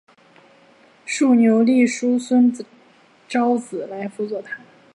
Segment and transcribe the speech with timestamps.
[1.05, 2.51] 竖牛立叔孙
[3.27, 4.57] 昭子来辅佐他。